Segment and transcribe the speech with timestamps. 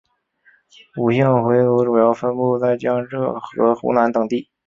[0.97, 4.49] 伍姓回族主要分布在江浙和湖南等地。